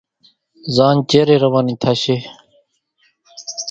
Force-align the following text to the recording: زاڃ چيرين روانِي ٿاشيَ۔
زاڃ 0.75 0.97
چيرين 1.09 1.39
روانِي 1.43 1.75
ٿاشيَ۔ 1.81 2.15